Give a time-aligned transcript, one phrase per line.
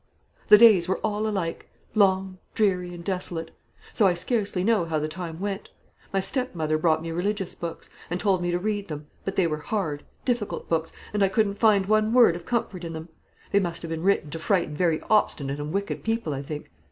[0.47, 3.51] "The days were all alike, long, dreary, and desolate;
[3.93, 5.69] so I scarcely know how the time went.
[6.11, 9.57] My stepmother brought me religious books, and told me to read them; but they were
[9.59, 13.09] hard, difficult books, and I couldn't find one word of comfort in them.
[13.51, 16.71] They must have been written to frighten very obstinate and wicked people, I think.